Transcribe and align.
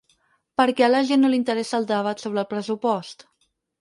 Per 0.61 0.65
què 0.79 0.85
a 0.87 0.89
la 0.93 1.01
gent 1.11 1.21
no 1.23 1.31
l’interessa 1.33 1.77
el 1.81 1.85
debat 1.93 2.25
sobre 2.25 2.43
el 2.45 2.49
pressupost? 2.55 3.27